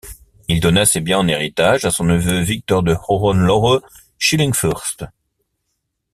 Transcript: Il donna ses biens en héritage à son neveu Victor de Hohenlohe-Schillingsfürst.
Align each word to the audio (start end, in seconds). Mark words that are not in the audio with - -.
Il 0.47 0.59
donna 0.61 0.83
ses 0.87 0.99
biens 0.99 1.19
en 1.19 1.27
héritage 1.27 1.85
à 1.85 1.91
son 1.91 2.05
neveu 2.05 2.39
Victor 2.41 2.81
de 2.81 2.95
Hohenlohe-Schillingsfürst. 3.07 5.05